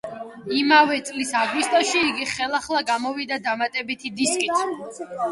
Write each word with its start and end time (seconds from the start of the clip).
იმავე 0.59 0.95
წლის 1.09 1.33
აგვისტოში 1.41 1.99
იგი 2.11 2.25
ხელახლა 2.31 2.81
გამოვიდა, 2.87 3.37
დამატებითი 3.49 4.13
დისკით. 4.23 4.65